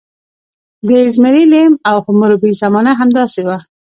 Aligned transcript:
د 0.87 0.89
زیمري 1.13 1.43
لیم 1.53 1.73
او 1.89 1.97
حموربي 2.05 2.51
زمانه 2.61 2.91
همداسې 2.99 3.41
وه. 3.47 3.57